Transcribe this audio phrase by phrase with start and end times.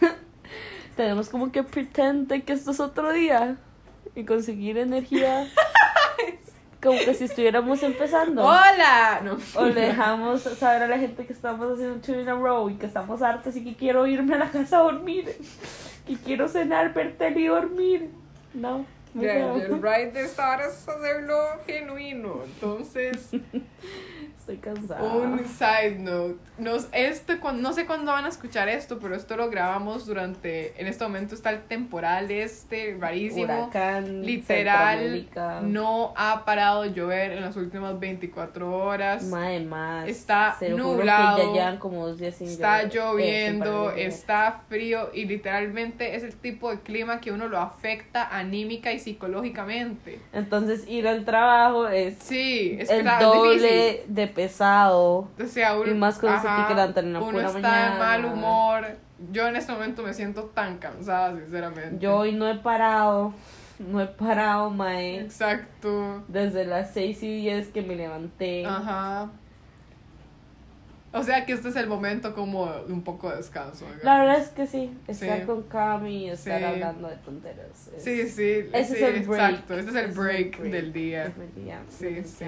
[0.96, 3.56] tenemos como que pretend de que esto es otro día
[4.14, 5.48] y conseguir energía
[6.84, 8.44] como que si estuviéramos empezando.
[8.44, 9.20] ¡Hola!
[9.24, 9.38] No.
[9.56, 12.68] O le dejamos saber a la gente que estamos haciendo un two in a row
[12.68, 15.34] y que estamos hartos y que quiero irme a la casa a dormir.
[16.06, 18.10] Que quiero cenar, ver tele y dormir.
[18.52, 18.84] No.
[19.18, 19.56] feo.
[19.56, 22.42] el ride de esta hora es hacerlo genuino.
[22.44, 23.30] Entonces,
[24.44, 25.02] Estoy cansada.
[25.02, 26.36] un side note.
[26.58, 30.78] Nos, este, no sé cuándo van a escuchar esto, pero esto lo grabamos durante.
[30.78, 33.44] En este momento está el temporal este, rarísimo.
[33.44, 35.26] Huracán, Literal,
[35.62, 39.24] no ha parado de llover en las últimas 24 horas.
[39.24, 40.08] Mae, más.
[40.08, 42.92] Está nublado, ya llevan como dos días sin Está llover.
[43.24, 48.28] lloviendo, Eh, está frío y literalmente es el tipo de clima que uno lo afecta
[48.36, 50.20] anímica y psicológicamente.
[50.34, 53.24] Entonces ir al trabajo es Sí, es, el difícil.
[53.26, 55.28] doble de pesado.
[55.42, 57.58] O sea, uno, Y más con ese ajá, que levantan en la uno pura está
[57.60, 57.92] mañana.
[57.94, 58.86] de mal humor.
[59.32, 61.98] Yo en este momento me siento tan cansada, sinceramente.
[61.98, 63.32] Yo hoy no he parado.
[63.78, 65.20] No he parado, mae.
[65.20, 66.22] Exacto.
[66.28, 68.64] Desde las 6 y 10 que me levanté.
[68.66, 69.30] Ajá.
[71.12, 73.84] O sea que este es el momento como de un poco de descanso.
[73.84, 74.04] digamos.
[74.04, 74.92] La verdad es que sí.
[75.06, 75.46] Estar Sí.
[75.46, 76.64] con Cami y estar Sí.
[76.64, 77.88] hablando de tonteras.
[77.96, 79.50] es- Sí, sí, Ese sí, es el break.
[79.52, 79.74] exacto.
[79.78, 81.24] Este es el break, del día.
[81.24, 81.92] Definitivamente.
[81.92, 82.44] Sí, sí.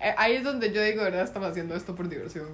[0.00, 1.22] Eh, ahí es donde yo digo, ¿verdad?
[1.22, 2.48] Estamos haciendo esto por diversión.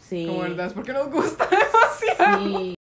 [0.00, 0.26] Sí.
[0.26, 1.48] Como verdad, es porque nos gusta
[2.08, 2.46] demasiado.
[2.46, 2.74] Sí.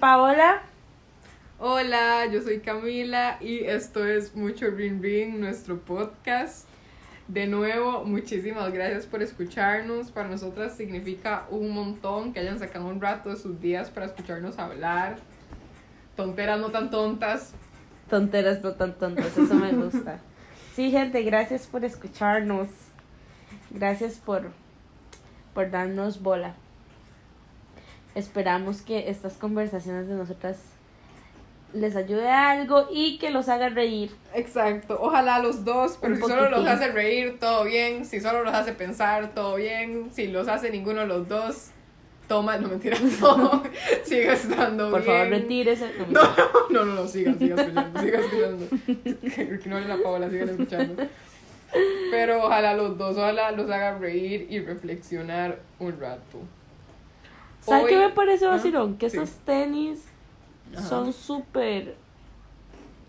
[0.00, 0.62] Paola.
[1.58, 6.68] Hola, yo soy Camila y esto es Mucho Ring Ring, nuestro podcast.
[7.28, 10.10] De nuevo, muchísimas gracias por escucharnos.
[10.10, 14.58] Para nosotras significa un montón que hayan sacado un rato de sus días para escucharnos
[14.58, 15.16] hablar.
[16.14, 17.54] Tonteras no tan tontas.
[18.10, 20.20] Tonteras no tan tontas, eso me gusta.
[20.74, 22.68] Sí, gente, gracias por escucharnos.
[23.70, 24.50] Gracias por,
[25.54, 26.54] por darnos bola.
[28.16, 30.56] Esperamos que estas conversaciones de nosotras
[31.74, 34.10] les ayude a algo y que los haga reír.
[34.34, 38.06] Exacto, ojalá los dos, pero Un si solo los hace reír, todo bien.
[38.06, 40.08] Si solo los hace pensar, todo bien.
[40.12, 41.68] Si los hace ninguno de los dos,
[42.26, 43.62] toma, no mentira, no.
[44.04, 45.12] Sigue estando Por bien.
[45.14, 45.92] favor, retírese.
[46.08, 46.22] No,
[46.70, 48.66] no, no, no, sigan, sigan escuchando, sigan escuchando.
[49.66, 51.02] No la Paola, sigan escuchando.
[52.10, 56.40] Pero ojalá los dos, ojalá los haga reír y reflexionar un rato.
[57.66, 58.96] ¿Sabe Hoy- qué me parece Ah, vacilón?
[58.96, 59.16] Que sí.
[59.18, 60.02] esos tenis
[60.76, 60.86] Ajá.
[60.88, 61.96] son súper...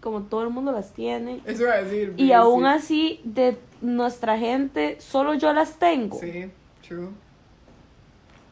[0.02, 1.42] Como todo el mundo las tiene.
[1.46, 2.14] Eso iba a decir.
[2.18, 2.32] Y sí.
[2.32, 6.18] aún así, de nuestra gente, solo yo las tengo.
[6.20, 6.50] Sí,
[6.88, 7.10] true.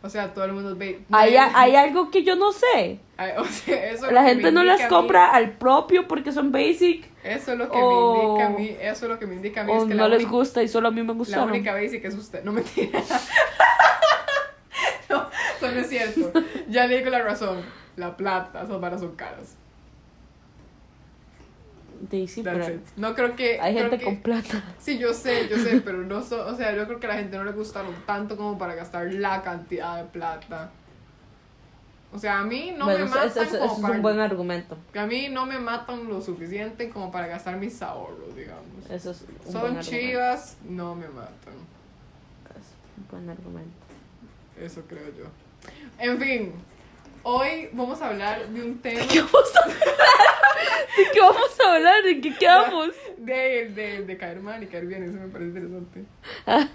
[0.02, 1.02] O sea, todo el mundo ve.
[1.12, 3.00] Hay, hay algo que yo no sé.
[3.18, 7.08] Ay, o sea, eso es La gente no las compra al propio porque son basic
[7.24, 8.78] Eso es lo que o- me indica a mí.
[8.82, 9.72] Eso es lo que me indica a mí.
[9.72, 11.50] es que no la les gusta y solo a mí me La gustaron.
[11.50, 12.44] única basic es usted.
[12.44, 13.00] No mentira.
[15.66, 16.32] eso no es cierto.
[16.70, 17.62] Ya le digo la razón.
[17.98, 19.56] La plata, esas varas son caras.
[22.44, 22.82] Pero it.
[22.98, 23.60] No creo que.
[23.60, 24.64] hay creo gente que- con plata.
[24.80, 27.16] Sí, yo sé, yo sé, pero no so, o sea, yo creo que a la
[27.16, 30.70] gente no le gustaron tanto como para gastar la cantidad de plata.
[32.14, 34.02] O sea, a mí no bueno, me eso, matan eso- eso como es para, un
[34.02, 34.78] buen argumento.
[34.94, 38.90] que a mí no me matan lo suficiente como para gastar mis ahorros, digamos.
[38.90, 41.54] Eso es un buen Son chivas, no me matan.
[42.60, 43.72] Es un buen argumento.
[44.60, 45.26] Eso creo yo.
[46.00, 46.54] En fin,
[47.24, 49.78] hoy vamos a hablar de un tema ¿Qué vamos a hablar?
[50.98, 52.04] ¿De qué vamos a hablar?
[52.04, 52.90] ¿De qué quedamos?
[53.18, 56.04] de, de, de caer mal y caer bien, eso me parece interesante.
[56.46, 56.68] Ah.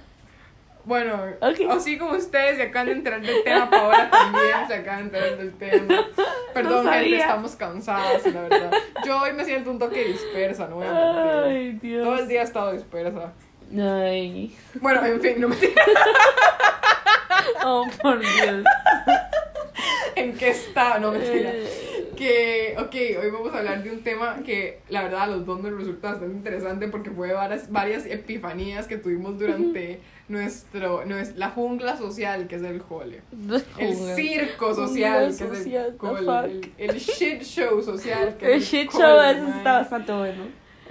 [0.84, 1.60] Bueno, Ok.
[1.70, 5.36] así como ustedes se acaban de enterar del tema, Paola también se acaban de enterar
[5.38, 6.06] del tema.
[6.54, 8.72] Perdón, No gente, estamos cansadas, la verdad.
[9.04, 11.44] Yo hoy me siento un toque dispersa, no voy a mentir.
[11.44, 12.04] Ay, Dios.
[12.04, 13.32] Todo el día he estado dispersa.
[13.78, 14.56] Ay.
[14.80, 15.56] Bueno, en fin, no me
[17.64, 18.64] Oh, por Dios.
[20.16, 21.50] en qué estaba, no mentira.
[21.54, 21.86] Eh,
[22.16, 25.62] Que, ok, hoy vamos a hablar de un tema que la verdad a los dos
[25.62, 31.48] nos resulta bastante interesante porque fue varias, varias epifanías que tuvimos durante nuestro, nues- la
[31.48, 33.22] jungla social que es el jole.
[33.78, 35.56] El circo social que es el.
[36.78, 40.42] El, el shit show social que El es shit cole, show está bastante bueno.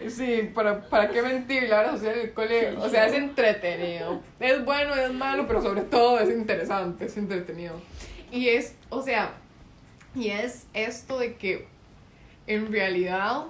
[0.07, 1.69] Sí, ¿para, para qué mentir?
[1.69, 4.21] La hora social en el cole, o sea, es entretenido.
[4.39, 7.75] Es bueno, es malo, pero sobre todo es interesante, es entretenido.
[8.31, 9.33] Y es, o sea,
[10.15, 11.67] y es esto de que
[12.47, 13.45] en realidad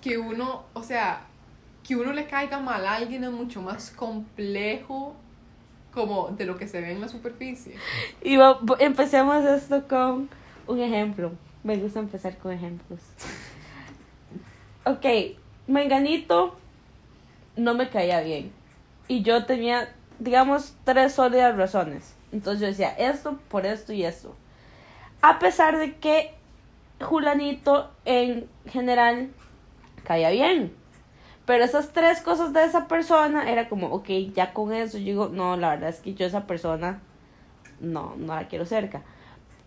[0.00, 1.26] que uno, o sea,
[1.86, 5.14] que uno le caiga mal a alguien es mucho más complejo
[5.92, 7.74] como de lo que se ve en la superficie.
[8.22, 8.36] Y
[8.80, 10.28] empecemos esto con
[10.66, 11.32] un ejemplo.
[11.64, 13.00] Me gusta empezar con ejemplos.
[14.86, 15.04] Ok,
[15.66, 16.56] Menganito
[17.56, 18.52] no me caía bien.
[19.08, 22.14] Y yo tenía, digamos, tres sólidas razones.
[22.30, 24.36] Entonces yo decía, esto, por esto y esto.
[25.22, 26.34] A pesar de que
[27.00, 29.30] Julanito en general
[30.04, 30.72] caía bien.
[31.46, 35.28] Pero esas tres cosas de esa persona era como, ok, ya con eso yo digo,
[35.32, 37.00] no, la verdad es que yo esa persona
[37.80, 39.02] no, no la quiero cerca.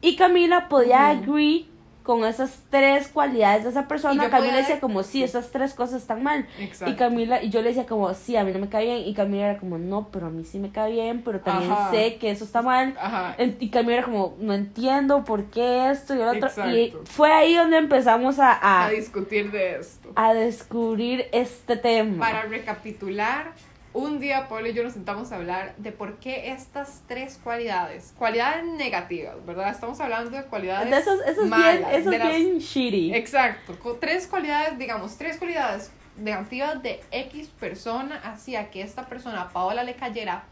[0.01, 1.24] Y Camila podía Ujú.
[1.24, 1.69] agree
[2.10, 4.32] con esas tres cualidades de esa persona.
[4.32, 6.48] Camila decía como, sí, esas tres cosas están mal.
[6.58, 6.92] Exacto.
[6.92, 9.08] Y Camila, y yo le decía como, sí, a mí no me cae bien.
[9.08, 11.92] Y Camila era como, no, pero a mí sí me cae bien, pero también Ajá.
[11.92, 12.96] sé que eso está mal.
[13.00, 13.36] Ajá.
[13.60, 16.50] Y Camila era como, no entiendo por qué esto y lo otro.
[16.76, 20.10] Y fue ahí donde empezamos a, a, A discutir de esto.
[20.16, 22.26] a descubrir este tema.
[22.26, 23.52] Para recapitular,
[23.94, 28.13] un día Pablo y yo nos sentamos a hablar de por qué estas tres cualidades,
[28.18, 29.69] cualidades negativas, ¿verdad?
[29.71, 33.13] Estamos hablando de cualidades De esos, esos malas, bien, esos de las- bien shitty.
[33.15, 39.41] Exacto, con tres cualidades, digamos, tres cualidades negativas de X persona hacía que esta persona,
[39.44, 40.44] a Paola, le cayera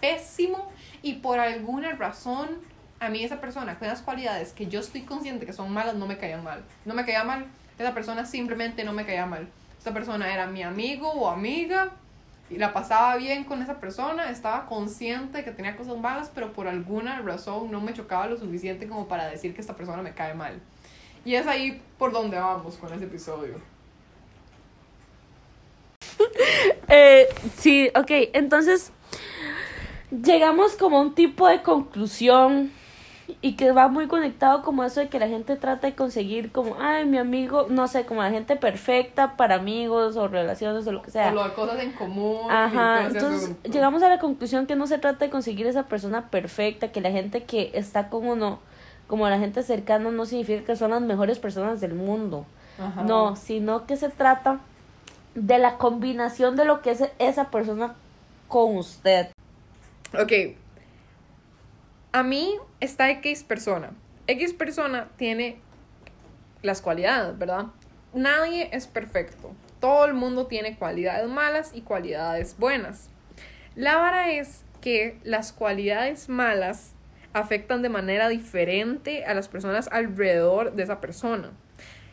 [0.00, 0.70] pésimo
[1.02, 2.48] y por alguna razón
[3.00, 6.06] a mí esa persona con esas cualidades que yo estoy consciente que son malas no
[6.06, 6.62] me caían mal.
[6.84, 7.46] No me caía mal,
[7.78, 9.48] esa persona simplemente no me caía mal.
[9.78, 11.90] Esta persona era mi amigo o amiga
[12.50, 16.52] y la pasaba bien con esa persona, estaba consciente de que tenía cosas malas, pero
[16.52, 20.14] por alguna razón no me chocaba lo suficiente como para decir que esta persona me
[20.14, 20.60] cae mal.
[21.24, 23.60] Y es ahí por donde vamos con ese episodio.
[26.86, 27.26] Eh,
[27.56, 28.92] sí, ok, entonces
[30.10, 32.70] llegamos como a un tipo de conclusión
[33.40, 36.76] y que va muy conectado como eso de que la gente trata de conseguir como,
[36.80, 41.02] ay, mi amigo, no sé, como la gente perfecta para amigos o relaciones o lo
[41.02, 41.30] que sea.
[41.30, 42.50] O lo cosas en común.
[42.50, 46.92] Ajá, entonces llegamos a la conclusión que no se trata de conseguir esa persona perfecta,
[46.92, 48.58] que la gente que está con uno,
[49.06, 52.44] como la gente cercana, no significa que son las mejores personas del mundo.
[52.78, 53.04] Ajá.
[53.04, 54.60] No, sino que se trata
[55.34, 57.94] de la combinación de lo que es esa persona
[58.48, 59.28] con usted.
[60.12, 60.56] Ok.
[62.14, 63.90] A mí está X persona.
[64.28, 65.58] X persona tiene
[66.62, 67.66] las cualidades, ¿verdad?
[68.12, 69.50] Nadie es perfecto.
[69.80, 73.10] Todo el mundo tiene cualidades malas y cualidades buenas.
[73.74, 76.94] La vara es que las cualidades malas
[77.32, 81.50] afectan de manera diferente a las personas alrededor de esa persona.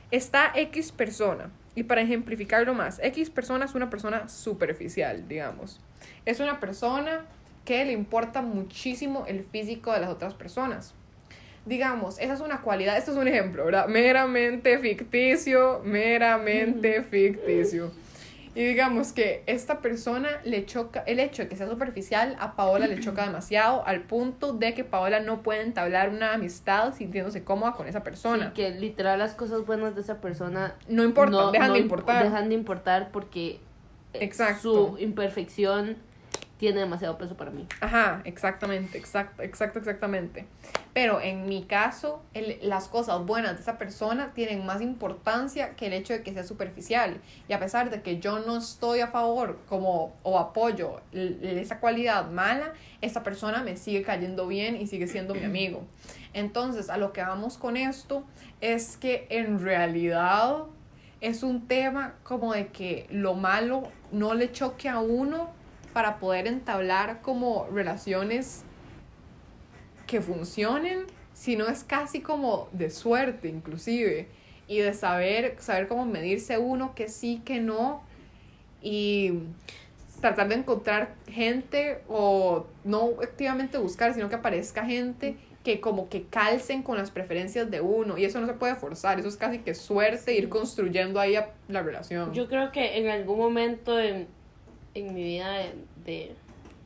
[0.09, 5.79] Está X persona, y para ejemplificarlo más, X persona es una persona superficial, digamos.
[6.25, 7.27] Es una persona
[7.65, 10.93] que le importa muchísimo el físico de las otras personas.
[11.65, 13.87] Digamos, esa es una cualidad, esto es un ejemplo, ¿verdad?
[13.87, 17.91] Meramente ficticio, meramente ficticio.
[18.53, 22.87] Y digamos que esta persona le choca, el hecho de que sea superficial a Paola
[22.87, 27.73] le choca demasiado al punto de que Paola no puede entablar una amistad sintiéndose cómoda
[27.73, 28.47] con esa persona.
[28.47, 31.79] Sí, que literal las cosas buenas de esa persona No importa, no- dejan no de
[31.79, 32.23] imp- importar.
[32.25, 33.59] Dejan de importar porque eh,
[34.19, 34.61] Exacto.
[34.97, 35.95] su imperfección
[36.61, 37.67] tiene demasiado peso para mí.
[37.79, 40.45] Ajá, exactamente, exacto, exacto, exactamente.
[40.93, 42.21] Pero en mi caso,
[42.61, 46.43] las cosas buenas de esa persona tienen más importancia que el hecho de que sea
[46.43, 47.19] superficial.
[47.47, 52.29] Y a pesar de que yo no estoy a favor como o apoyo esa cualidad
[52.29, 55.81] mala, esa persona me sigue cayendo bien y sigue siendo mi amigo.
[56.35, 58.23] Entonces, a lo que vamos con esto
[58.61, 60.65] es que en realidad
[61.21, 63.81] es un tema como de que lo malo
[64.11, 65.59] no le choque a uno
[65.93, 68.63] para poder entablar como relaciones
[70.07, 70.99] que funcionen,
[71.33, 74.27] sino es casi como de suerte inclusive
[74.67, 78.01] y de saber saber cómo medirse uno que sí, que no
[78.81, 79.39] y
[80.19, 86.23] tratar de encontrar gente o no activamente buscar, sino que aparezca gente que como que
[86.23, 89.59] calcen con las preferencias de uno y eso no se puede forzar, eso es casi
[89.59, 92.33] que suerte ir construyendo ahí a- la relación.
[92.33, 94.27] Yo creo que en algún momento en,
[94.93, 96.35] en mi vida de, de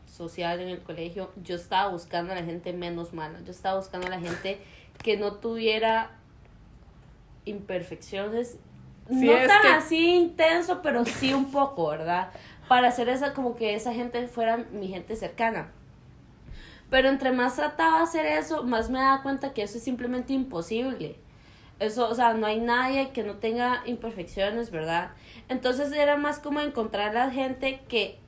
[0.08, 3.40] social en el colegio, yo estaba buscando a la gente menos mala.
[3.46, 4.60] Yo estaba buscando a la gente
[5.04, 6.12] que no tuviera
[7.46, 8.58] imperfecciones.
[9.10, 12.30] Sí, no tan que- así intenso, pero sí un poco, ¿verdad?
[12.68, 15.72] Para hacer esa, como que esa gente fuera mi gente cercana.
[16.90, 20.34] Pero entre más trataba de hacer eso, más me daba cuenta que eso es simplemente
[20.34, 21.18] imposible.
[21.80, 25.12] Eso, o sea, no hay nadie que no tenga imperfecciones, ¿verdad?
[25.50, 28.20] Entonces era más como encontrar a la gente que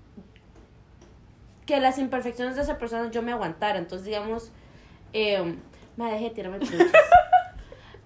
[1.68, 3.78] que las imperfecciones de esa persona yo me aguantara.
[3.78, 4.52] Entonces, digamos,
[5.14, 5.56] eh,
[5.98, 6.60] me dejé tirarme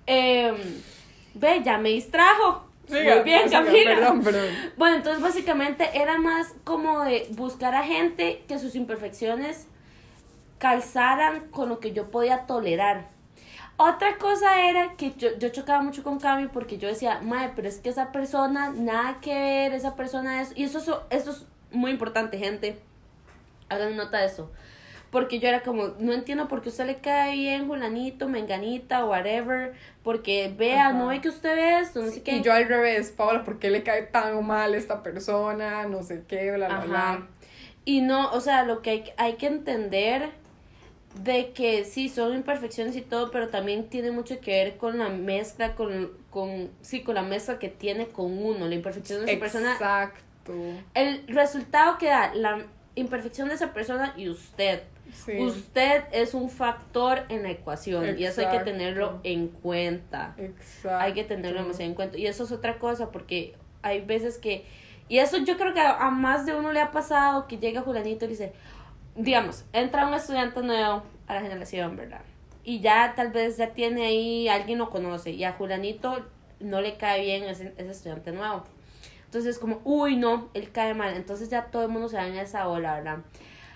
[0.07, 0.53] eh,
[1.35, 2.65] ve, ya me distrajo.
[2.87, 3.95] Siga, Muy bien, siga, Camila.
[3.95, 4.49] Perdón, perdón.
[4.75, 9.67] Bueno, entonces básicamente era más como de buscar a gente que sus imperfecciones
[10.57, 13.05] calzaran con lo que yo podía tolerar.
[13.83, 17.67] Otra cosa era que yo, yo chocaba mucho con Cami porque yo decía, madre, pero
[17.67, 20.53] es que esa persona, nada que ver, esa persona es...
[20.55, 22.77] Y eso, eso, eso es muy importante, gente.
[23.69, 24.51] Hagan nota de eso.
[25.09, 29.73] Porque yo era como, no entiendo por qué usted le cae bien, Julanito, Menganita, whatever.
[30.03, 30.97] Porque vea, Ajá.
[30.99, 32.37] no ve que usted ve esto, no sé qué.
[32.37, 35.87] Y yo al revés, Paola, ¿por qué le cae tan mal esta persona?
[35.87, 36.85] No sé qué, bla, bla, Ajá.
[36.85, 37.27] bla.
[37.83, 40.29] Y no, o sea, lo que hay, hay que entender
[41.15, 45.09] de que sí, son imperfecciones y todo, pero también tiene mucho que ver con la
[45.09, 49.39] mezcla, con, con sí, con la mezcla que tiene con uno, la imperfección de esa
[49.39, 49.73] persona.
[49.73, 50.53] Exacto.
[50.93, 52.65] El resultado que da la
[52.95, 54.83] imperfección de esa persona y usted.
[55.13, 55.37] Sí.
[55.39, 60.97] Usted es un factor en la ecuación y eso hay que tenerlo en cuenta Exacto.
[60.97, 62.17] hay que tenerlo demasiado en cuenta.
[62.17, 64.63] Y eso es otra cosa, porque hay veces que.
[65.09, 67.81] Y eso yo creo que a, a más de uno le ha pasado que llega
[67.81, 68.53] Julanito y le dice.
[69.15, 72.21] Digamos, entra un estudiante nuevo a la generación, ¿verdad?
[72.63, 76.25] Y ya tal vez ya tiene ahí, alguien lo conoce, y a Julanito
[76.59, 78.63] no le cae bien ese, ese estudiante nuevo.
[79.25, 81.15] Entonces, como, uy, no, él cae mal.
[81.15, 83.19] Entonces ya todo el mundo se va en esa ola, ¿verdad?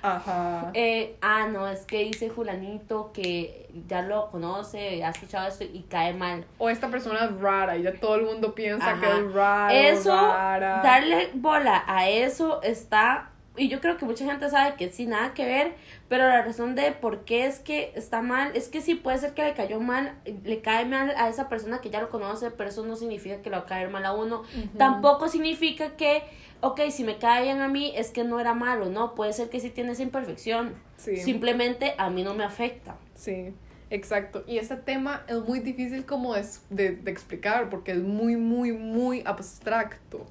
[0.01, 0.69] Ajá.
[0.73, 5.83] Eh, ah, no, es que dice Julanito que ya lo conoce, ha escuchado esto y
[5.89, 6.45] cae mal.
[6.57, 8.99] O esta persona es rara y ya todo el mundo piensa Ajá.
[8.99, 9.73] que es raro.
[9.73, 10.81] eso, rara.
[10.83, 15.33] darle bola a eso está, y yo creo que mucha gente sabe que sí, nada
[15.33, 15.73] que ver,
[16.09, 19.33] pero la razón de por qué es que está mal, es que sí puede ser
[19.33, 22.69] que le cayó mal, le cae mal a esa persona que ya lo conoce, pero
[22.69, 24.43] eso no significa que le va a caer mal a uno.
[24.77, 26.23] Tampoco significa que,
[26.61, 29.49] ok, si me cae bien a mí, es que no era malo, no, puede ser
[29.49, 30.73] que sí tiene esa imperfección.
[30.97, 31.17] Sí.
[31.17, 32.97] Simplemente a mí no me afecta.
[33.13, 33.53] Sí,
[33.89, 34.43] exacto.
[34.47, 38.71] Y este tema es muy difícil como de, de, de explicar porque es muy, muy,
[38.71, 40.25] muy abstracto.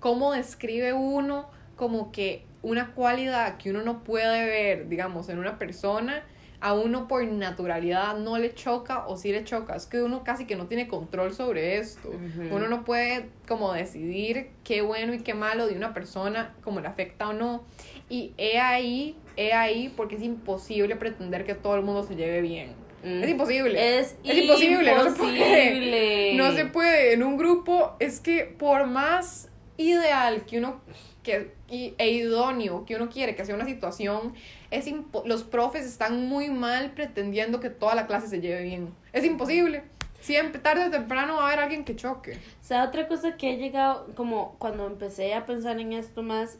[0.00, 5.58] ¿Cómo describe uno como que una cualidad que uno no puede ver, digamos, en una
[5.58, 6.24] persona,
[6.60, 9.76] a uno por naturalidad no le choca o sí le choca?
[9.76, 12.10] Es que uno casi que no tiene control sobre esto.
[12.50, 16.88] Uno no puede como decidir qué bueno y qué malo de una persona, como le
[16.88, 17.64] afecta o no.
[18.08, 22.40] Y he ahí, he ahí porque es imposible pretender que todo el mundo se lleve
[22.40, 22.72] bien.
[23.02, 23.24] Mm.
[23.24, 23.98] Es imposible.
[23.98, 25.66] Es, Es imposible, no se puede.
[25.66, 26.34] imposible.
[26.36, 27.12] No se puede.
[27.12, 30.80] En un grupo es que por más ideal que uno
[31.24, 34.34] que, y, e idóneo que uno quiere que sea una situación,
[34.70, 34.86] es
[35.24, 38.94] los profes están muy mal pretendiendo que toda la clase se lleve bien.
[39.12, 39.82] Es imposible.
[40.20, 42.32] Siempre, tarde o temprano va a haber alguien que choque.
[42.32, 46.58] O sea, otra cosa que he llegado, como cuando empecé a pensar en esto más,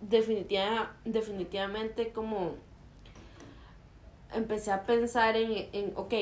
[0.00, 2.54] definitiva, definitivamente como
[4.34, 6.14] empecé a pensar en, en, ok,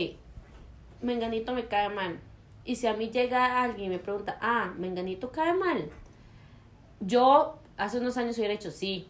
[1.00, 2.18] Menganito me cae mal.
[2.64, 5.90] Y si a mí llega alguien y me pregunta, ah, Menganito cae mal,
[7.02, 9.08] yo hace unos años hubiera dicho, sí,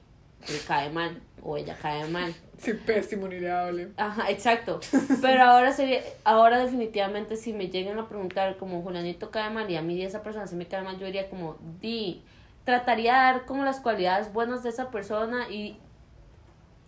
[0.49, 2.35] él cae mal, o ella cae mal.
[2.59, 3.93] Sí, pésimo, ni le hable.
[3.97, 4.81] Ajá, exacto.
[5.21, 9.77] Pero ahora sería, ahora definitivamente si me llegan a preguntar como Julianito cae mal y
[9.77, 12.23] a mí esa persona se me cae mal, yo diría como, di,
[12.65, 15.79] trataría de dar como las cualidades buenas de esa persona y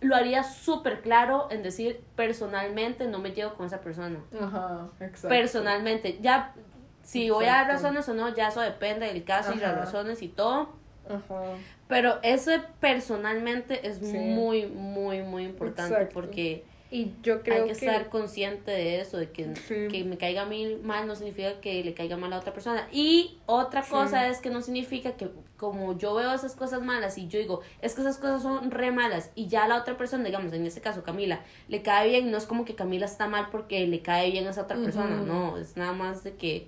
[0.01, 4.19] lo haría súper claro en decir personalmente no me llevo con esa persona.
[4.39, 5.29] Ajá, exacto.
[5.29, 6.53] Personalmente, ya,
[7.03, 10.21] si voy a dar razones o no, ya eso depende del caso y las razones
[10.21, 10.69] y todo.
[11.09, 11.43] Ajá.
[11.87, 14.17] Pero eso personalmente es Sí.
[14.17, 16.13] muy, muy, muy importante Exacto.
[16.13, 19.87] porque Y yo creo hay que, estar consciente de eso, de que, Sí.
[19.89, 22.87] que me caiga a mí mal no significa que le caiga mal a otra persona.
[22.91, 23.89] Y otra Sí.
[23.91, 27.61] cosa es que no significa que como yo veo esas cosas malas y yo digo,
[27.81, 30.79] es que esas cosas son re malas y ya la otra persona, digamos, en este
[30.79, 34.31] caso Camila, le cae bien, no es como que Camila está mal porque le cae
[34.31, 36.67] bien a esa otra persona, no, es nada más de que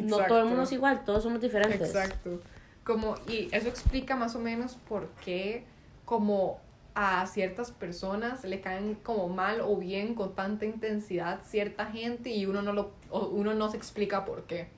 [0.00, 1.88] no todo el mundo es igual, todos somos diferentes.
[1.94, 2.40] Exacto.
[2.84, 5.64] Como, y eso explica más o menos por qué
[6.04, 6.60] como
[6.94, 12.46] a ciertas personas le caen como mal o bien con tanta intensidad cierta gente y
[12.46, 14.68] uno no lo o uno no se explica por qué.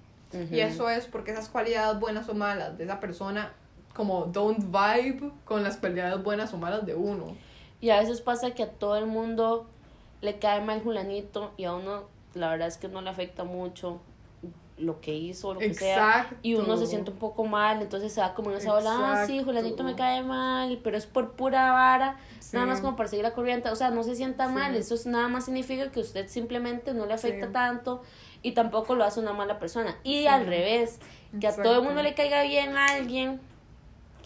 [0.51, 3.53] Y eso es porque esas cualidades buenas o malas de esa persona
[3.95, 7.37] como don't vibe con las cualidades buenas o malas de uno.
[7.81, 9.67] Y a veces pasa que a todo el mundo
[10.21, 14.01] le cae mal Julanito y a uno la verdad es que no le afecta mucho.
[14.79, 18.21] Lo que hizo, lo que sea, y uno se siente un poco mal, entonces se
[18.21, 21.73] va como en esa ola, ah, sí, Julianito me cae mal, pero es por pura
[21.73, 22.19] vara,
[22.53, 25.29] nada más como para seguir la corriente, o sea, no se sienta mal, eso nada
[25.29, 28.03] más significa que usted simplemente no le afecta tanto
[28.43, 29.97] y tampoco lo hace una mala persona.
[30.05, 30.99] Y al revés,
[31.41, 33.41] que a todo el mundo le caiga bien a alguien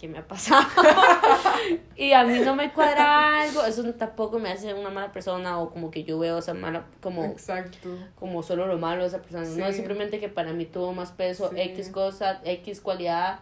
[0.01, 0.67] que me ha pasado
[1.97, 5.71] y a mí no me cuadra algo, eso tampoco me hace una mala persona o
[5.71, 7.91] como que yo veo esa mala, como, Exacto.
[8.15, 9.45] como solo lo malo de esa persona.
[9.45, 13.41] No, es simplemente que para mí tuvo más peso X cosa, X cualidad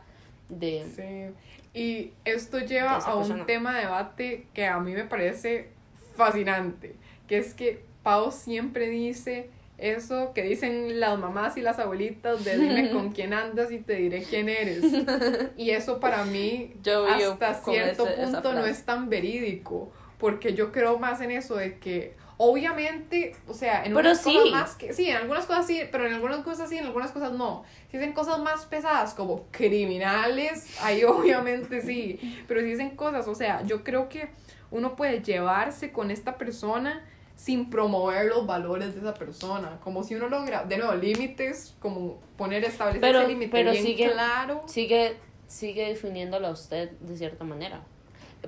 [0.49, 0.85] de...
[0.97, 1.79] Sí.
[1.79, 5.71] Y esto lleva a un tema de debate que a mí me parece
[6.17, 6.97] fascinante,
[7.29, 12.59] que es que Pau siempre dice eso que dicen las mamás y las abuelitas de
[12.59, 14.85] dime con quién andas y te diré quién eres.
[15.57, 21.21] Y eso para mí hasta cierto punto no es tan verídico, porque yo creo más
[21.21, 25.47] en eso de que obviamente, o sea, en algunas cosas más que sí, en algunas
[25.47, 27.65] cosas sí, pero en algunas cosas sí, en algunas cosas no.
[27.91, 33.35] Si dicen cosas más pesadas como criminales, ahí obviamente sí, pero si dicen cosas, o
[33.35, 34.31] sea, yo creo que
[34.71, 37.05] uno puede llevarse con esta persona
[37.39, 39.79] sin promover los valores de esa persona.
[39.85, 44.11] Como si uno logra, de nuevo, límites, como poner, establecer pero, ese límite bien sigue,
[44.11, 44.65] claro.
[44.67, 45.17] Sigue,
[45.47, 47.83] sigue definiéndolo a usted de cierta manera.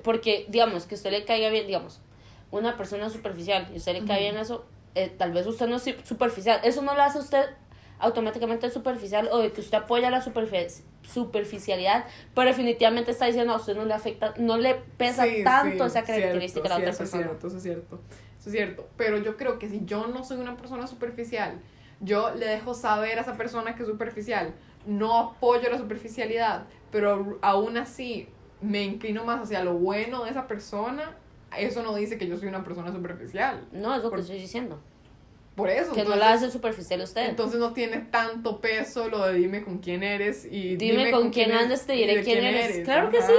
[0.02, 2.00] Porque, digamos, que usted le caiga bien, digamos,
[2.50, 4.66] una persona superficial y usted le cae bien eso,
[4.96, 6.60] eh, tal vez usted no es superficial.
[6.64, 7.46] Eso no lo hace usted
[8.00, 13.76] automáticamente superficial o de que usted apoya la superficialidad, pero definitivamente está diciendo a usted
[13.76, 17.24] no le afecta, no le pesa tanto esa característica a la otra persona.
[17.24, 18.00] Cierto, eso es cierto.
[18.40, 18.88] Eso es cierto.
[18.96, 21.60] Pero yo creo que si yo no soy una persona superficial,
[22.00, 24.54] yo le dejo saber a esa persona que es superficial.
[24.86, 28.28] No apoyo la superficialidad, pero aún así
[28.62, 31.16] me inclino más hacia lo bueno de esa persona.
[31.56, 33.68] Eso no dice que yo soy una persona superficial.
[33.72, 34.80] No, es lo que estoy diciendo.
[35.54, 35.92] Por eso.
[35.92, 37.28] Que no la hace superficial usted.
[37.28, 41.52] Entonces no tiene tanto peso lo de dime con quién eres y dime, con, quién,
[41.52, 42.84] andas, te diré quién, eres.
[42.84, 43.32] Claro que sí.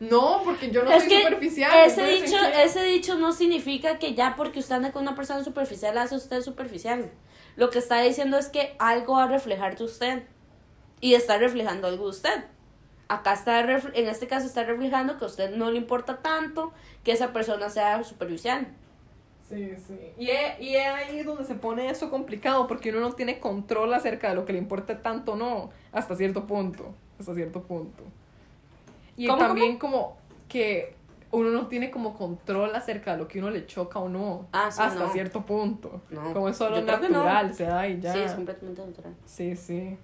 [0.00, 1.72] No, porque yo no soy superficial.
[1.84, 5.96] Ese dicho, ese dicho no significa que ya porque usted anda con una persona superficial
[5.98, 7.10] hace usted superficial.
[7.56, 10.22] Lo que está diciendo es que algo va a reflejar de usted.
[11.02, 12.44] Y está reflejando algo de usted.
[13.08, 16.72] Acá está, en este caso está reflejando que a usted no le importa tanto
[17.04, 18.68] que esa persona sea superficial.
[19.48, 19.98] Sí, sí.
[20.16, 23.92] Y es, y es ahí donde se pone eso complicado, porque uno no tiene control
[23.92, 26.94] acerca de lo que le importa tanto o no, hasta cierto punto.
[27.18, 28.04] Hasta cierto punto.
[29.20, 30.16] Y también como
[30.48, 30.94] que
[31.30, 34.46] uno no tiene como control acerca de lo que uno le choca o no.
[34.52, 36.00] Ah, hasta cierto punto.
[36.32, 38.14] Como es solo natural, se da y ya.
[38.14, 39.14] Sí, es completamente natural.
[39.26, 39.98] Sí, sí.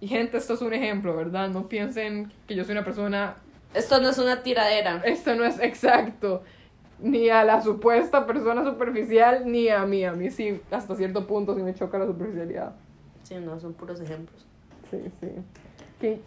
[0.00, 1.50] Y gente, esto es un ejemplo, ¿verdad?
[1.50, 3.36] No piensen que yo soy una persona...
[3.74, 5.02] Esto no es una tiradera.
[5.04, 6.42] Esto no es exacto.
[6.98, 10.02] Ni a la supuesta persona superficial, ni a mí.
[10.04, 12.74] A mí sí, hasta cierto punto sí me choca la superficialidad.
[13.22, 14.46] Sí, no, son puros ejemplos.
[14.90, 15.28] Sí, sí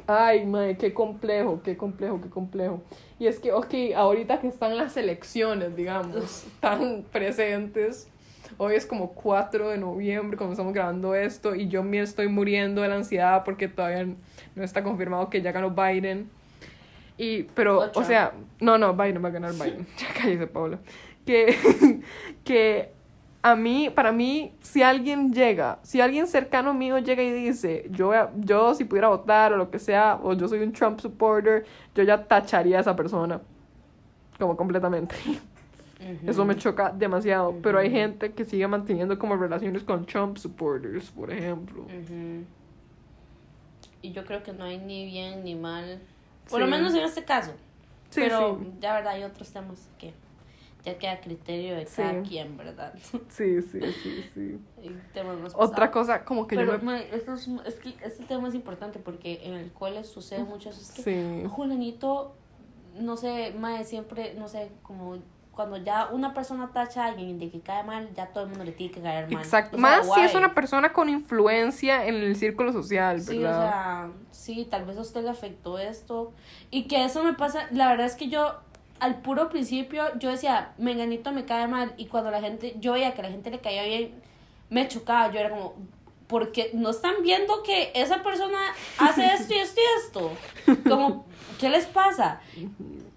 [0.08, 2.82] ay, madre, qué complejo, qué complejo, qué complejo.
[3.20, 8.10] Y es que, ok, ahorita que están las elecciones, digamos, tan presentes,
[8.58, 12.82] hoy es como 4 de noviembre cuando estamos grabando esto y yo me estoy muriendo
[12.82, 14.06] de la ansiedad porque todavía
[14.56, 16.30] no está confirmado que ya ganó Biden.
[17.18, 19.88] Y, pero, o sea, no, no, Biden va a ganar Biden.
[19.98, 20.80] ya cállese, Paula.
[21.26, 22.02] Que,
[22.44, 22.92] que
[23.46, 28.12] a mí, para mí, si alguien llega, si alguien cercano mío llega y dice, yo,
[28.38, 32.02] yo si pudiera votar o lo que sea, o yo soy un Trump supporter, yo
[32.02, 33.40] ya tacharía a esa persona.
[34.40, 35.16] Como completamente.
[36.26, 37.56] Eso me choca demasiado.
[37.62, 41.86] Pero hay gente que sigue manteniendo como relaciones con Trump supporters, por ejemplo.
[44.02, 46.02] Y yo creo que no hay ni bien ni mal.
[46.50, 47.52] Por lo menos en este caso.
[48.16, 50.16] pero ya verdad hay otros temas que
[50.86, 52.93] ya queda criterio de cada quien, ¿verdad?
[53.30, 54.60] Sí, sí, sí, sí.
[55.56, 57.13] Otra cosa, como que yo me...
[57.13, 60.82] esto es, es, que este tema es importante porque en el cole sucede mucho eso.
[60.82, 61.48] Es que sí.
[61.50, 62.36] Julianito,
[63.00, 65.17] no sé, mae, siempre, no sé, como
[65.56, 68.65] cuando ya una persona tacha a alguien de que cae mal, ya todo el mundo
[68.65, 69.41] le tiene que caer mal.
[69.41, 69.78] Exacto.
[69.78, 73.26] Más si es una persona con influencia en el círculo social, ¿verdad?
[73.26, 76.34] Sí, o sea, sí, tal vez a usted le afectó esto.
[76.69, 78.60] Y que eso me pasa, la verdad es que yo
[79.00, 83.14] al puro principio yo decía, Menganito me cae mal y cuando la gente, yo veía
[83.14, 84.14] que la gente le caía bien,
[84.70, 85.76] me chocaba, yo era como,
[86.28, 88.58] porque no están viendo que esa persona
[88.98, 90.90] hace esto y esto y esto.
[90.90, 91.26] Como,
[91.60, 92.42] ¿qué les pasa?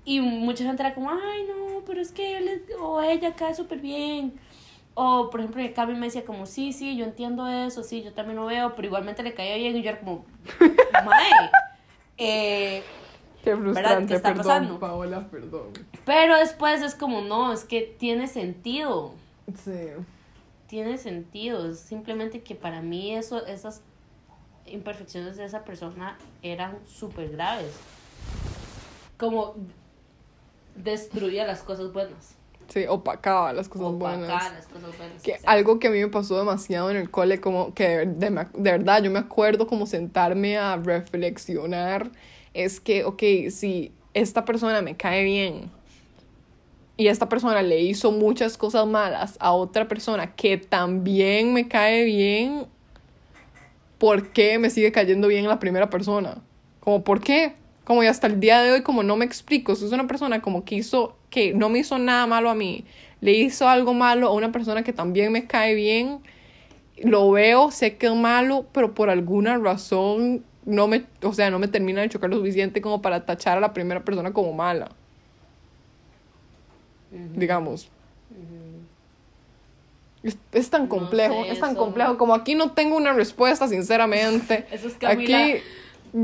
[0.05, 3.79] Y mucha gente era como, ay, no, pero es que él o ella cae súper
[3.79, 4.39] bien.
[4.95, 8.37] O, por ejemplo, Cami me decía como, sí, sí, yo entiendo eso, sí, yo también
[8.37, 9.77] lo veo, pero igualmente le caía bien.
[9.77, 10.25] Y yo era como,
[11.05, 11.51] mae,
[12.17, 12.83] eh,
[13.45, 14.79] Qué frustrante, está perdón, pasando?
[14.81, 15.69] Paola, perdón.
[16.05, 19.13] Pero después es como, no, es que tiene sentido.
[19.65, 19.89] Sí.
[20.67, 23.81] Tiene sentido, es simplemente que para mí eso, esas
[24.67, 27.73] imperfecciones de esa persona eran súper graves.
[29.17, 29.55] Como
[30.77, 32.35] destruía las cosas buenas.
[32.69, 34.53] Sí, opacaba las cosas Opacaba buenas.
[34.53, 35.23] las cosas buenas.
[35.23, 38.47] Que algo que a mí me pasó demasiado en el cole, como que de, de-
[38.53, 42.11] de verdad yo me acuerdo como sentarme a reflexionar,
[42.65, 45.71] es que, ok, si esta persona me cae bien
[46.97, 52.05] y esta persona le hizo muchas cosas malas a otra persona que también me cae
[52.05, 52.67] bien,
[53.99, 56.39] ¿por qué me sigue cayendo bien la primera persona?
[56.81, 57.55] Como, ¿por qué?
[57.85, 60.43] Como y hasta el día de hoy, como no me explico, si es una persona
[60.43, 60.85] como que
[61.31, 62.85] que no me hizo nada malo a mí,
[63.21, 66.19] le hizo algo malo a una persona que también me cae bien,
[67.03, 71.59] lo veo, sé que es malo, pero por alguna razón no me, o sea, no
[71.59, 74.91] me termina de chocar lo suficiente como para tachar a la primera persona como mala,
[77.35, 77.89] digamos.
[80.23, 82.19] Es, es tan No complejo, sé, es tan eso- complejo.
[82.19, 84.67] Como aquí no tengo una respuesta, sinceramente.
[84.73, 85.39] Eso es Camila.
[85.45, 85.55] Aquí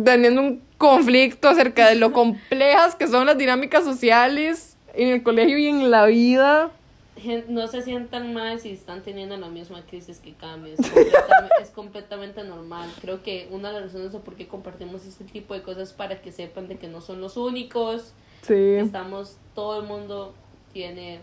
[0.04, 5.57] teniendo un conflicto acerca de lo complejas que son las dinámicas sociales en el colegio
[5.59, 6.70] y en la vida.
[7.48, 10.70] No se sientan mal si están teniendo la misma crisis que Cami.
[10.72, 12.90] Es completamente, es completamente normal.
[13.00, 15.92] Creo que una de las razones de por qué compartimos este tipo de cosas es
[15.94, 18.12] para que sepan de que no son los únicos.
[18.42, 18.54] Sí.
[18.54, 20.34] Estamos, todo el mundo
[20.72, 21.20] tiene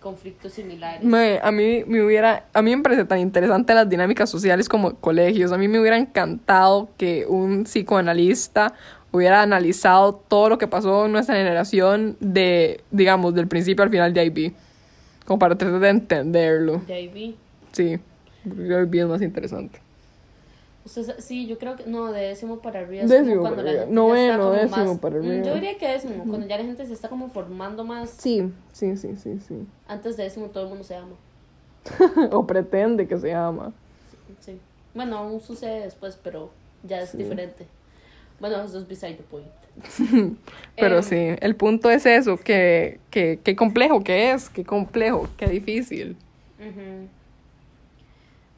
[0.00, 1.02] conflictos similares.
[1.04, 4.94] Me- a mí me hubiera, a mí me parece tan interesante las dinámicas sociales como
[4.94, 5.52] colegios.
[5.52, 8.72] A mí me hubiera encantado que un psicoanalista
[9.12, 14.14] hubiera analizado todo lo que pasó en nuestra generación de, digamos, del principio al final
[14.14, 14.52] de IB.
[15.24, 16.80] Como para tratar de entenderlo.
[16.88, 17.36] Vi.
[17.72, 17.98] Sí,
[18.44, 19.78] IB es más interesante.
[20.84, 23.04] Usted sí, yo creo que no, de décimo para arriba.
[23.04, 23.86] es Décimo cuando para arriba.
[23.90, 25.44] Noveno, décimo más- para arriba.
[25.44, 28.10] Yo diría que décimo, cuando ya la gente se está como formando más.
[28.10, 29.66] Sí, sí, sí, sí, sí.
[29.86, 31.14] Antes de décimo todo el mundo se ama.
[32.32, 33.72] o pretende que se ama.
[34.40, 34.58] Sí.
[34.94, 36.50] Bueno, aún sucede después, pero
[36.82, 37.18] ya es Sí.
[37.18, 37.66] diferente.
[38.40, 39.46] Bueno, eso es beside the point.
[40.76, 45.28] Pero Em, sí, el punto es eso, que, que, qué complejo que es, qué complejo,
[45.36, 46.16] qué difícil.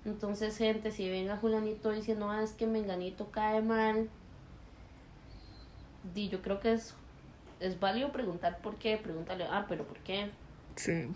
[0.05, 4.09] Entonces, gente, si ven a Julianito diciendo, ah, es que Menganito cae mal,
[6.15, 6.95] di, yo creo que es,
[7.61, 10.31] es válido preguntar por qué, pregúntale, ah, pero ¿por qué?
[10.77, 11.09] Sí.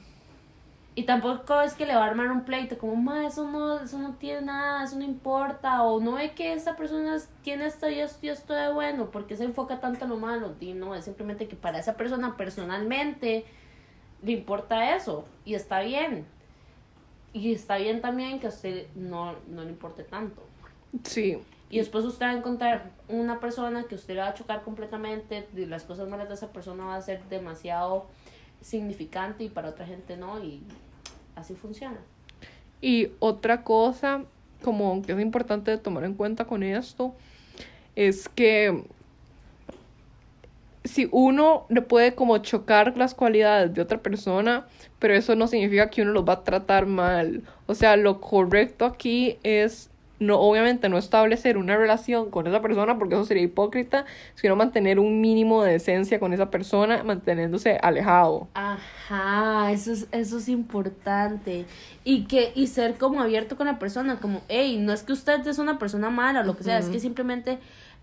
[0.98, 3.98] Y tampoco es que le va a armar un pleito, como, ma, eso no, eso
[3.98, 8.00] no tiene nada, eso no importa, o no ve que esta persona tiene esto y
[8.00, 11.04] esto y esto de bueno, porque se enfoca tanto en lo malo, y no, es
[11.04, 13.44] simplemente que para esa persona personalmente
[14.22, 16.24] le importa eso, y está bien.
[17.34, 20.42] Y está bien también que a usted no, no le importe tanto.
[21.04, 21.36] Sí,
[21.68, 25.46] Y después usted va a encontrar una persona que usted le va a chocar completamente,
[25.54, 28.06] y las cosas malas de esa persona va a ser demasiado
[28.62, 30.62] significante y para otra gente no, y
[31.36, 31.98] así funciona.
[32.80, 34.24] Y otra cosa,
[34.62, 37.14] como que es importante tomar en cuenta con esto,
[37.94, 38.84] es que
[40.84, 44.66] si uno le puede como chocar las cualidades de otra persona,
[44.98, 47.42] pero eso no significa que uno los va a tratar mal.
[47.66, 52.98] O sea, lo correcto aquí es no obviamente no establecer una relación con esa persona
[52.98, 58.48] porque eso sería hipócrita, sino mantener un mínimo de decencia con esa persona, manteniéndose alejado.
[58.54, 61.66] Ajá, eso es, eso es importante.
[62.04, 65.46] Y que, y ser como abierto con la persona, como, hey, no es que usted
[65.46, 67.58] es una persona mala o lo que sea, es que simplemente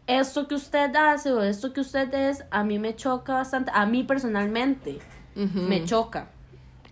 [0.07, 3.85] esto que usted hace o esto que usted es, a mí me choca bastante, a
[3.85, 4.99] mí personalmente
[5.35, 6.27] me choca.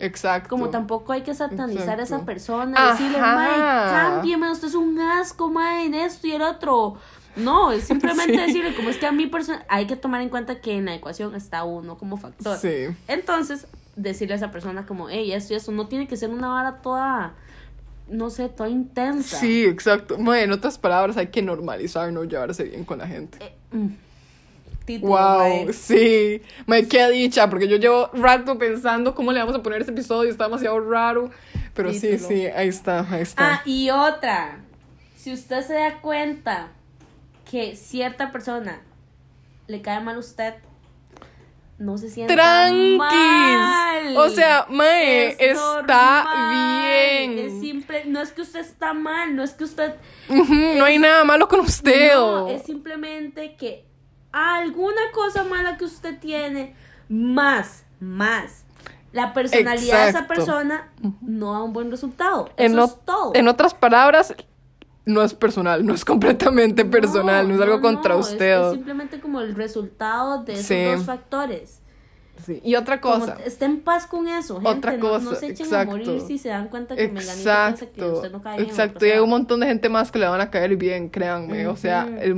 [0.02, 0.50] Exacto.
[0.50, 3.36] Como tampoco hay que satanizar a esa persona, decirle, Ajá.
[3.36, 6.98] mae, cámbiame, usted es un asco, mae, en esto y el otro.
[7.36, 8.46] No, es simplemente Sí.
[8.48, 10.96] decirle, como es que a mí persona, hay que tomar en cuenta que en la
[10.96, 12.58] ecuación está uno como factor.
[12.58, 12.88] Sí.
[13.08, 16.48] Entonces, decirle a esa persona como, hey, esto y eso, no tiene que ser una
[16.50, 17.36] vara toda,
[18.10, 19.38] no sé, toda intensa.
[19.38, 20.18] Sí, exacto.
[20.18, 23.38] Mae, en otras palabras, hay que normalizar no llevarse bien con la gente.
[23.40, 23.88] Eh, mm.
[24.86, 25.74] Título, Wow, mae.
[25.74, 26.42] sí.
[26.66, 30.30] Me queda dicha, porque yo llevo rato pensando cómo le vamos a poner ese episodio,
[30.30, 31.30] está demasiado raro.
[31.74, 32.28] Pero sí, Título.
[32.28, 33.54] sí, ahí está, ahí está.
[33.56, 34.60] Ah, y otra.
[35.16, 36.70] Si usted se da cuenta
[37.50, 38.82] que cierta persona
[39.68, 40.56] le cae mal a usted,
[41.78, 42.98] no se sienta Tranquis.
[42.98, 44.18] mal.
[44.18, 47.28] O sea, mae, Es está normal.
[47.30, 47.40] bien.
[47.40, 49.94] Es simple, no es que usted está mal, no es que usted
[50.30, 52.14] no hay nada malo con usted.
[52.16, 53.86] No, es simplemente que
[54.32, 56.76] alguna cosa mala que usted tiene,
[57.10, 58.66] más, más.
[59.12, 60.34] La personalidad de esa Exacto.
[60.36, 60.90] persona
[61.22, 62.50] no da un buen resultado.
[62.56, 63.32] en, Eso es todo.
[63.36, 64.34] en otras palabras,
[65.06, 68.68] no es personal, no es completamente personal, no, es algo contra no, es- usted.
[68.68, 70.84] Es, simplemente como el resultado de esos Sí.
[70.86, 71.80] dos factores.
[72.46, 72.60] Sí.
[72.64, 73.34] Y otra cosa.
[73.36, 74.70] Como, esté en paz con eso, gente.
[74.70, 75.92] Otra no- cosa, No, se echen exacto.
[75.94, 78.70] a morir si se dan cuenta que Menganito piensa que Exacto, usted no cae bien.
[78.70, 79.06] exacto.
[79.06, 81.68] o Y hay un montón de gente más que le van a caer bien, créanme.
[81.68, 82.34] O sea, el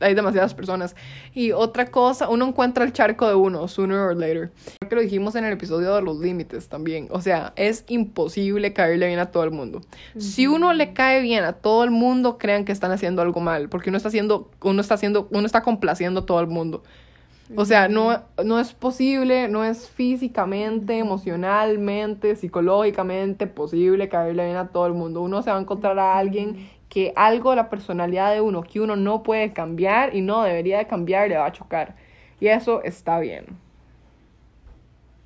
[0.00, 0.96] hay demasiadas personas.
[1.34, 4.50] Y otra cosa, uno encuentra el charco de uno, sooner or later.
[4.78, 7.08] Creo que lo dijimos en el episodio de los límites también.
[7.10, 9.80] O sea, es imposible caerle bien a todo el mundo.
[10.18, 13.68] Si uno le cae bien a todo el mundo, crean que están haciendo algo mal,
[13.68, 16.82] porque uno está haciendo, uno está haciendo, uno está complaciendo a todo el mundo.
[17.54, 24.68] O sea, no, no es posible, no es físicamente, emocionalmente, psicológicamente posible caerle bien a
[24.68, 25.20] todo el mundo.
[25.20, 28.80] Uno se va a encontrar a alguien que algo de la personalidad de uno que
[28.80, 31.94] uno no puede cambiar y no debería de cambiar le va a chocar.
[32.40, 33.44] Y eso está bien.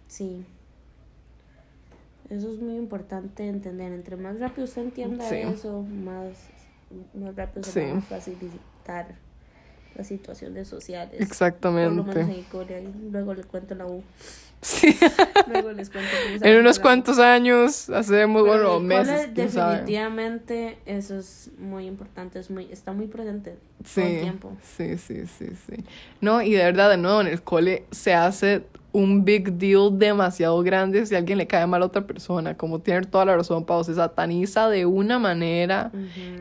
[0.09, 0.45] Sí.
[2.29, 3.93] Eso es muy importante entender.
[3.93, 5.37] Entre más rápido usted entienda Sí.
[5.37, 6.49] eso, más,
[7.15, 7.93] más rápido se Sí.
[7.93, 9.07] va a facilitar
[9.95, 11.11] las situaciones sociales.
[11.11, 12.21] Por lo menos Exactamente.
[12.21, 12.81] en Corea.
[13.13, 14.03] Luego le cuento la U.
[14.62, 14.94] Sí.
[15.49, 16.11] Luego les cuento
[16.42, 19.70] En unos cuantos años, hacemos, Pero bueno, en el cole, meses, sabe.
[19.77, 23.53] definitivamente eso es muy importante, es muy, está muy presente
[23.94, 24.57] todo el Sí, tiempo.
[24.62, 25.85] sí, sí, sí, sí.
[26.20, 30.61] No, y de verdad, de nuevo, en el cole se hace un big deal demasiado
[30.62, 32.57] grande si a alguien le cae mal a otra persona.
[32.57, 35.92] Como tiene toda la razón, Pau, se sataniza de una manera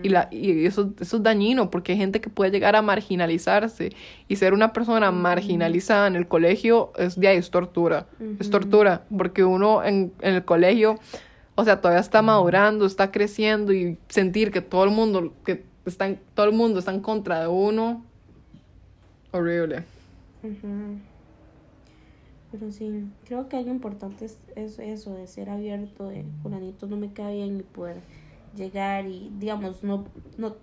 [0.02, 3.92] y, la, y eso, eso es dañino porque hay gente que puede llegar a marginalizarse
[4.28, 8.08] y ser una persona marginalizada en el colegio es, de ahí, es tortura.
[8.40, 10.98] Es tortura porque uno en, en el colegio,
[11.54, 16.08] o sea, todavía está madurando, está creciendo y sentir que todo el mundo, que está
[16.08, 18.04] en- todo el mundo está en contra de uno,
[19.32, 19.84] horrible.
[22.52, 26.98] Pero sí, creo que algo importante es, es eso, de ser abierto, de fulanito no
[26.98, 28.02] me cae bien y poder
[28.56, 30.06] llegar y, digamos, no,
[30.38, 30.56] no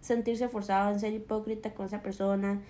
[0.00, 2.62] sentirse forzado en ser hipócrita con esa persona.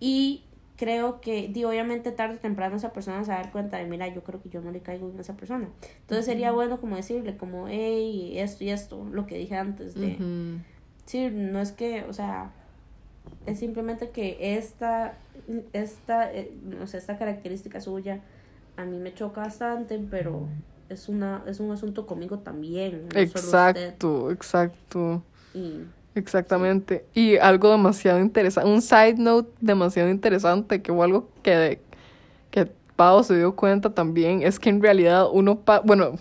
[0.00, 0.44] Y
[0.76, 3.86] creo que, di, obviamente tarde o temprano esa persona se va a dar cuenta de,
[3.86, 5.68] mira, yo creo que yo no le caigo bien a esa persona.
[6.00, 10.60] Entonces sería bueno como decirle, como, hey, esto y esto, lo que dije antes de...
[11.06, 12.52] Sí, no es que, o sea,
[13.46, 15.14] es simplemente que esta,
[15.72, 16.50] esta, eh,
[16.82, 18.20] o sea, esta característica suya
[18.76, 20.46] a mí me choca bastante, pero
[20.88, 23.02] es una, es un asunto conmigo también.
[23.04, 23.28] no solo usted.
[23.88, 25.22] Exacto, exacto.
[25.54, 25.82] Y
[26.14, 27.04] Exactamente.
[27.14, 31.80] Y algo demasiado interesante, un side note demasiado interesante, que fue algo que,
[32.50, 36.18] que Pau se dio cuenta también, es que en realidad uno, pa- bueno,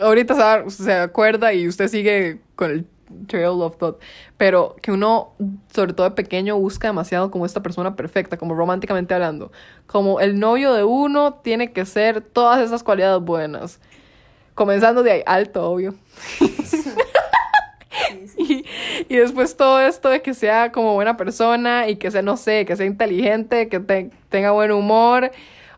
[0.00, 2.84] ahorita se, se acuerda y usted sigue con el
[3.26, 4.00] trail of thought,
[4.36, 5.32] pero que uno,
[5.72, 9.50] sobre todo de pequeño, busca demasiado como esta persona perfecta, como románticamente hablando,
[9.86, 13.80] como el novio de uno tiene que ser todas esas cualidades buenas.
[14.54, 15.94] Comenzando de ahí, alto, obvio.
[18.36, 18.64] Y,
[19.08, 22.64] y después todo esto de que sea como buena persona y que sea, no sé,
[22.64, 25.30] que sea inteligente, que te- tenga buen humor.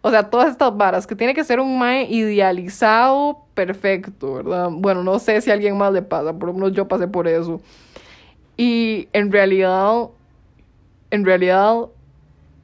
[0.02, 4.70] O sea, todas estas varas, que tiene que ser un mae idealizado perfecto, ¿verdad?
[4.72, 7.28] Bueno, no sé si a alguien más le pasa, por lo menos yo pasé por
[7.28, 7.60] eso.
[8.56, 10.08] Y en realidad,
[11.10, 11.88] en realidad,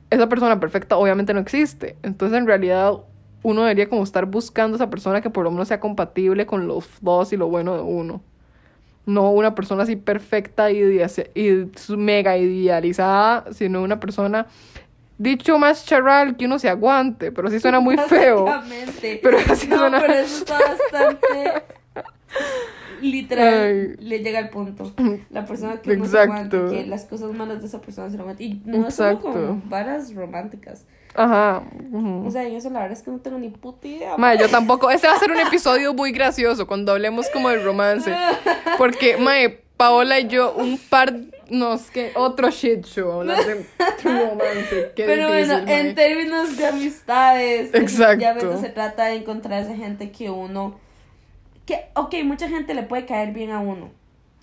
[0.09, 1.96] esa persona perfecta obviamente no existe.
[2.02, 2.94] Entonces, en realidad,
[3.42, 6.87] uno debería como estar buscando esa persona que por lo menos sea compatible con los
[6.87, 8.22] flaws y lo bueno de uno.
[9.04, 10.80] No una persona así perfecta y,
[11.35, 14.46] y mega idealizada, sino una persona,
[15.18, 18.44] dicho más charral, que uno se aguante, pero sí suena muy feo.
[19.22, 21.62] Pero así no, suena- pero eso está bastante
[23.00, 23.55] literal.
[23.55, 23.94] Ay.
[23.98, 24.92] Le llega al punto.
[25.31, 26.57] La persona que uno se Exacto.
[26.57, 28.42] aguanta, que las cosas malas de esa persona se aguanta.
[28.42, 29.33] Y no es solo Exacto.
[29.33, 30.85] con varas románticas.
[31.14, 31.62] Ajá.
[32.24, 34.16] O sea, en eso la verdad es que no tengo ni puta idea.
[34.18, 34.90] Mae, yo tampoco.
[34.90, 38.14] Este va a ser un episodio muy gracioso cuando hablemos como del romance.
[38.79, 41.14] Porque, mae, Paola y yo, un par.
[41.50, 43.11] No, es que otro shit show.
[43.12, 43.66] Hablar de
[44.02, 44.92] romance.
[44.96, 48.16] Qué Pero difícil, bueno, en términos de amistades, Exacto.
[48.18, 50.78] definitivamente se trata de encontrar esa gente que uno.
[51.66, 53.90] Que, ok, mucha gente le puede caer bien a uno.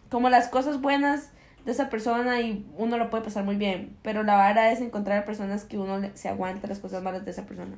[0.10, 1.30] Como las cosas buenas
[1.66, 3.96] de esa persona y uno lo puede pasar muy bien.
[4.02, 7.32] Pero la vara es encontrar personas que uno le- se aguante las cosas malas de
[7.32, 7.78] esa persona.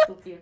[0.00, 0.38] Estúpido.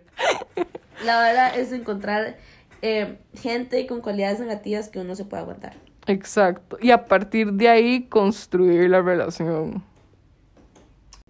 [1.05, 2.37] La vara es encontrar
[2.81, 5.73] eh, gente con cualidades negativas que uno se puede aguantar.
[6.09, 6.77] Exacto.
[6.81, 9.83] Y a partir de ahí construir la relación.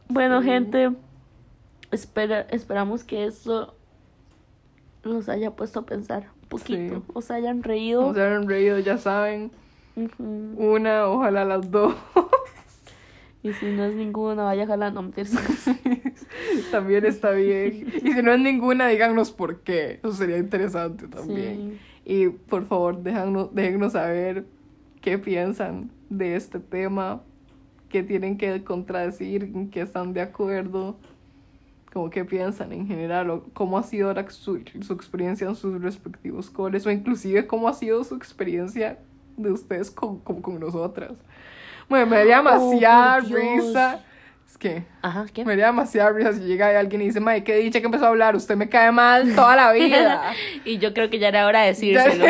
[0.07, 0.91] Bueno, gente,
[1.91, 3.75] espera, esperamos que esto
[5.03, 6.95] los haya puesto a pensar un poquito.
[6.95, 7.03] Sí.
[7.13, 8.13] O se hayan reído.
[8.13, 9.51] Se han reído, ya saben.
[10.17, 11.93] Una, ojalá las dos.
[13.41, 15.01] Y si no es ninguna, vaya jalando.
[16.71, 17.87] también está bien.
[18.03, 20.01] Y si no es ninguna, díganos por qué.
[20.03, 21.79] Eso sería interesante también.
[22.03, 22.11] Sí.
[22.11, 24.45] Y por favor, déjanos, déjennos saber
[25.01, 27.21] qué piensan de este tema,
[27.89, 30.97] qué tienen que contradecir, en qué están de acuerdo.
[31.93, 35.81] como qué piensan en general o cómo ha sido la, su, su experiencia en sus
[35.81, 38.99] respectivos coles o inclusive cómo ha sido su experiencia
[39.37, 41.13] de ustedes con, con, con nosotras.
[41.89, 43.65] Bueno, me daría demasiada Oh, por Dios.
[43.65, 43.99] risa.
[44.47, 45.43] Es que Ajá, ¿qué?
[45.45, 48.09] me daría demasiada risa si llega alguien y dice, Mae, qué dicha que empezó a
[48.09, 50.31] hablar, usted me cae mal toda la vida.
[50.65, 52.25] y yo creo que ya era hora de decírselo.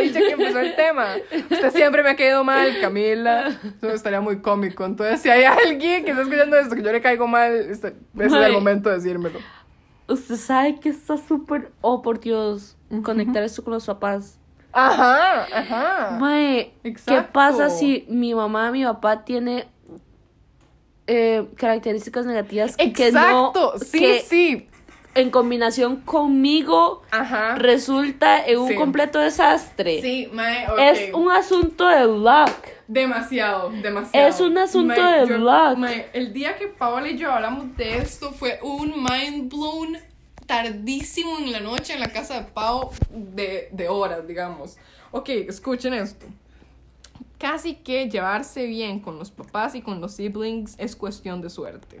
[0.00, 1.16] Qué dicha que empezó el tema.
[1.50, 3.48] Usted siempre me ha caído mal, Camila.
[3.78, 4.84] Eso estaría muy cómico.
[4.84, 8.26] Entonces, si hay alguien que está escuchando esto que yo le caigo mal, este- ese
[8.26, 9.38] es el momento de decírmelo.
[10.08, 14.38] Usted sabe que está súper, oh por Dios, conectar esto con los papás.
[14.72, 16.16] Ajá, ajá.
[16.20, 17.32] Mae, ¿qué Exacto.
[17.32, 19.66] pasa si mi mamá, mi papá tiene
[21.06, 24.68] eh, características negativas que no, Exacto, sí, que sí.
[25.14, 27.56] En combinación conmigo Ajá.
[27.56, 28.74] resulta en un Sí.
[28.76, 30.00] completo desastre?
[30.00, 30.78] Sí, mae, ok.
[30.78, 32.54] Es un asunto de luck.
[32.86, 34.28] Demasiado, demasiado.
[34.28, 35.78] Es un asunto Mae, de yo- luck.
[35.78, 39.98] mae, el día que Paola y yo hablamos de esto fue un mind blown
[40.46, 44.76] tardísimo en la noche en la casa de Pau de, de horas, digamos.
[45.12, 46.26] Ok, escuchen esto.
[47.38, 52.00] Casi que llevarse bien con los papás y con los siblings es cuestión de suerte.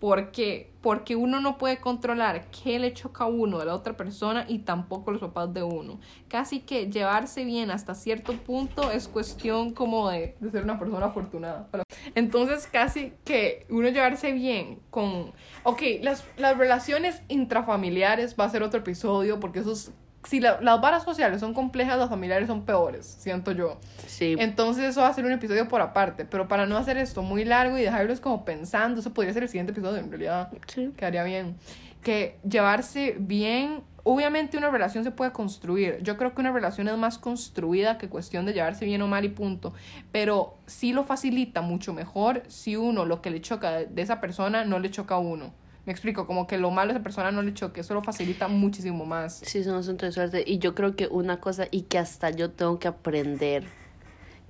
[0.00, 0.70] ¿Por qué?
[0.80, 4.60] Porque uno no puede controlar qué le choca a uno de la otra persona y
[4.60, 5.98] tampoco los papás de uno.
[6.28, 11.06] Casi que llevarse bien hasta cierto punto es cuestión como de, de ser una persona
[11.06, 11.68] afortunada.
[12.14, 15.32] Entonces casi que uno llevarse bien con...
[15.64, 19.90] Ok, las, las relaciones intrafamiliares va a ser otro episodio porque esos...
[20.24, 23.78] Si la- las varas sociales son complejas, las familiares son peores, siento yo.
[24.06, 24.34] Sí.
[24.38, 27.44] Entonces eso va a ser un episodio por aparte, pero para no hacer esto muy
[27.44, 30.92] largo y dejarlos como pensando, eso podría ser el siguiente episodio, en realidad sí.
[30.96, 31.56] quedaría bien.
[32.02, 35.98] Que llevarse bien, obviamente una relación se puede construir.
[36.02, 39.24] Yo creo que una relación es más construida que cuestión de llevarse bien o mal
[39.24, 39.72] y punto.
[40.12, 44.20] Pero sí lo facilita mucho mejor si uno lo que le choca de, de esa
[44.20, 45.52] persona no le choca a uno.
[45.88, 48.46] Me explico, como que lo malo de esa persona no le choque, eso lo facilita
[48.46, 49.40] muchísimo más.
[49.42, 50.44] Sí, es un asunto de suerte.
[50.46, 53.64] Y yo creo que una cosa, y que hasta yo tengo que aprender,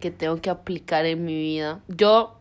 [0.01, 1.79] que tengo que aplicar en mi vida.
[1.87, 2.41] Yo,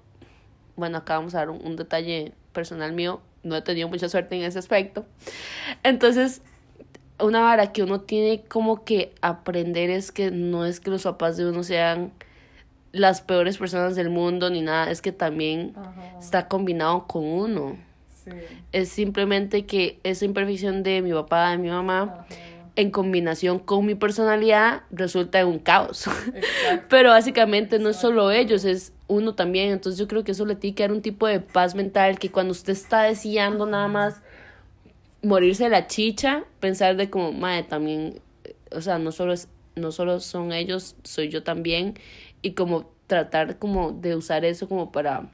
[0.78, 3.22] bueno, acá vamos a dar un, un detalle personal mío.
[3.44, 5.06] No he tenido mucha suerte en ese aspecto.
[5.84, 6.42] Entonces,
[7.20, 11.38] una vara que uno tiene como que aprender es que no es que los papás
[11.38, 12.14] de uno sean
[12.94, 15.76] las peores personas del mundo ni nada, es que también
[16.20, 17.87] está combinado con uno.
[18.30, 18.38] Sí.
[18.72, 22.26] Es simplemente que esa imperfección de mi papá, de mi mamá,
[22.76, 26.08] en combinación con mi personalidad, resulta en un caos.
[26.08, 26.86] Exacto.
[26.90, 29.72] Pero básicamente no es solo ellos, es uno también.
[29.72, 32.30] Entonces yo creo que eso le tiene que dar un tipo de paz mental que
[32.30, 34.22] cuando usted está deseando nada más
[35.24, 38.20] morirse de la chicha, pensar de como, madre, también,
[38.72, 41.96] o sea, no solo, es, no solo son ellos, soy yo también.
[42.42, 45.30] Y como tratar como de usar eso como para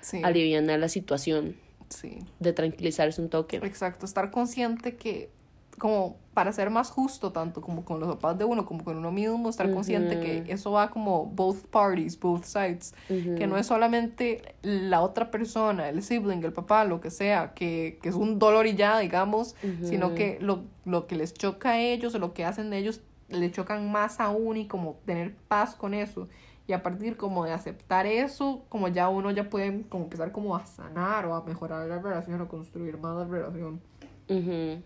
[0.00, 0.22] Sí.
[0.24, 1.56] aliviar la situación,
[1.90, 2.18] sí.
[2.38, 3.56] de tranquilizarse un toque.
[3.58, 5.30] Exacto, estar consciente que,
[5.78, 9.12] como para ser más justo, tanto como con los papás de uno como con uno
[9.12, 14.54] mismo, estar consciente que eso va como both parties, both sides, que no es solamente
[14.62, 18.66] la otra persona, el sibling, el papá, lo que sea, que, que es un dolor
[18.66, 22.44] y ya, digamos, sino que lo, lo que les choca a ellos o lo que
[22.44, 26.28] hacen de ellos le chocan más aún y como tener paz con eso.
[26.70, 30.54] Y a partir como de aceptar eso, como ya uno ya puede como empezar como
[30.54, 33.80] a sanar o a mejorar la relación o construir más la relación.
[34.28, 34.80] Ujú.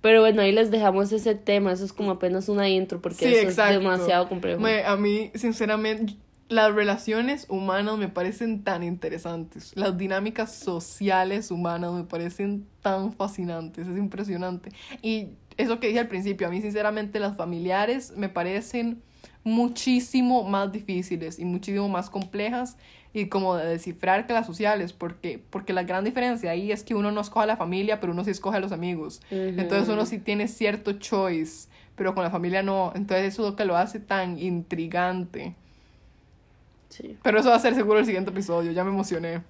[0.00, 3.48] Pero bueno, ahí les dejamos ese tema, eso es como apenas una intro porque eso
[3.48, 4.60] es demasiado complejo.
[4.60, 6.14] Me- a mí, sinceramente,
[6.48, 9.72] las relaciones humanas me parecen tan interesantes.
[9.74, 13.88] Las dinámicas sociales humanas me parecen tan fascinantes.
[13.88, 14.70] Es impresionante.
[15.02, 19.02] Y eso que dije al principio, a mí, sinceramente, las familiares me parecen
[19.44, 22.76] muchísimo más difíciles y muchísimo más complejas
[23.12, 26.96] y como de descifrar que las sociales, porque, porque la gran diferencia ahí es que
[26.96, 29.20] uno no escoge a la familia, pero uno sí escoge a los amigos.
[29.30, 32.90] Entonces uno sí tiene cierto choice, pero con la familia no.
[32.96, 35.54] Entonces eso es lo que lo hace tan intrigante.
[36.88, 37.16] Sí.
[37.22, 39.42] Pero eso va a ser seguro el siguiente episodio, ya me emocioné.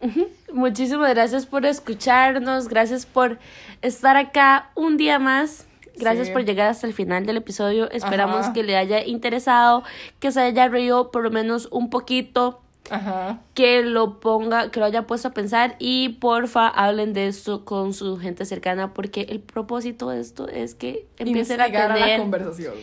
[0.53, 3.39] Muchísimas gracias por escucharnos, gracias por
[3.81, 5.67] estar acá un día más.
[5.97, 6.33] Gracias Sí.
[6.33, 7.91] por llegar hasta el final del episodio.
[7.91, 8.53] Esperamos Ajá.
[8.53, 9.83] que le haya interesado,
[10.21, 13.41] que se haya reído por lo menos un poquito, Ajá.
[13.55, 17.95] que lo ponga, que lo haya puesto a pensar y porfa hablen de esto con
[17.95, 22.75] su gente cercana porque el propósito de esto es que empiecen a tener la conversación.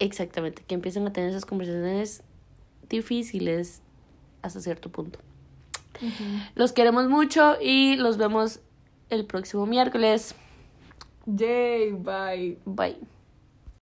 [0.00, 2.22] Exactamente, que empiecen a tener esas conversaciones
[2.88, 3.82] difíciles
[4.42, 5.18] hasta cierto punto.
[6.54, 8.60] Los queremos mucho y los vemos
[9.10, 10.34] el próximo miércoles.
[11.36, 12.56] Yay, bye.
[12.66, 12.96] Bye.